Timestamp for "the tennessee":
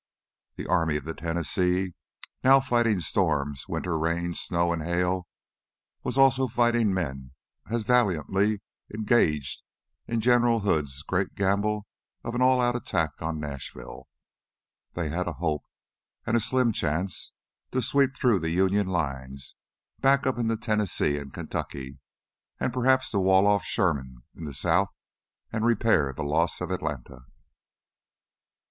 1.05-1.93